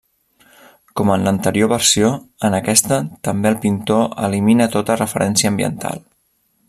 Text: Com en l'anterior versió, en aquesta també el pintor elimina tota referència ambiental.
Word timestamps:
Com 1.01 1.11
en 1.15 1.25
l'anterior 1.27 1.69
versió, 1.73 2.09
en 2.49 2.57
aquesta 2.61 2.99
també 3.29 3.51
el 3.51 3.59
pintor 3.67 4.09
elimina 4.29 4.69
tota 4.77 4.97
referència 5.03 5.53
ambiental. 5.55 6.03